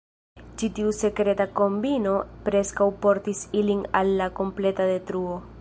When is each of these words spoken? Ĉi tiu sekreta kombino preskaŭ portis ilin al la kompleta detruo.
Ĉi 0.61 0.69
tiu 0.79 0.93
sekreta 0.99 1.47
kombino 1.59 2.15
preskaŭ 2.49 2.89
portis 3.07 3.45
ilin 3.63 3.87
al 4.01 4.15
la 4.23 4.33
kompleta 4.41 4.93
detruo. 4.95 5.41